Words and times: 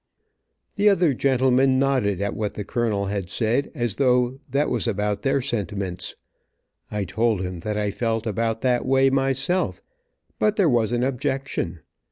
The 0.77 0.89
other 0.89 1.13
gentlemen 1.13 1.77
nodded 1.77 2.21
at 2.23 2.35
what 2.35 2.55
the 2.55 2.63
colonel 2.63 3.05
had 3.05 3.29
said, 3.29 3.69
as 3.75 3.97
though 3.97 4.39
that 4.49 4.71
was 4.71 4.87
about 4.87 5.21
their 5.21 5.43
sentiments. 5.43 6.15
I 6.89 7.03
told 7.03 7.41
him 7.41 7.59
that 7.59 7.77
I 7.77 7.91
felt 7.91 8.25
about 8.25 8.61
that 8.61 8.83
way 8.83 9.11
myself, 9.11 9.83
but 10.39 10.55
there 10.55 10.67
was 10.67 10.91
an 10.91 11.03
objection. 11.03 11.81